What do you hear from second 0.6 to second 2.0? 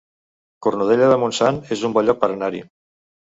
Cornudella de Montsant es un